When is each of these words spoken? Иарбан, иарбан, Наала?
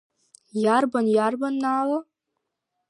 Иарбан, 0.63 1.05
иарбан, 1.13 1.55
Наала? 1.63 1.99